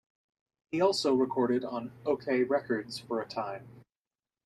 [0.71, 3.67] He also recorded on Okeh Records for a time.